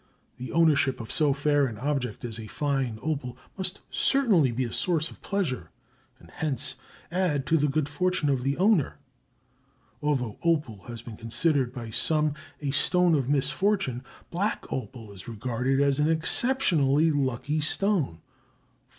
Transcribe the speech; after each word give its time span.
The 0.37 0.51
ownership 0.51 0.99
of 0.99 1.11
so 1.11 1.31
fair 1.31 1.67
an 1.67 1.77
object 1.77 2.25
as 2.25 2.39
a 2.39 2.47
fine 2.47 2.97
opal 3.03 3.37
must 3.55 3.81
certainly 3.91 4.49
be 4.51 4.63
a 4.63 4.73
source 4.73 5.11
of 5.11 5.21
pleasure, 5.21 5.69
and 6.17 6.31
hence 6.31 6.73
add 7.11 7.45
to 7.45 7.57
the 7.57 7.67
good 7.67 7.87
fortune 7.87 8.27
of 8.27 8.41
the 8.41 8.57
owner. 8.57 8.97
Although 10.01 10.39
opal 10.41 10.85
has 10.85 11.03
been 11.03 11.17
considered 11.17 11.71
by 11.71 11.91
some 11.91 12.33
a 12.61 12.71
stone 12.71 13.13
of 13.13 13.29
misfortune, 13.29 14.03
black 14.31 14.65
opal 14.73 15.11
is 15.11 15.27
regarded 15.27 15.79
as 15.79 15.99
an 15.99 16.09
exceptionally 16.09 17.11
lucky 17.11 17.59
stone. 17.61 18.21